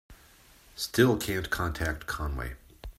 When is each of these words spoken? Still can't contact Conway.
Still 0.75 1.15
can't 1.15 1.51
contact 1.51 2.07
Conway. 2.07 2.55